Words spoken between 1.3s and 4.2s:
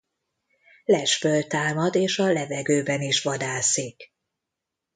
támad és a levegőben is vadászik.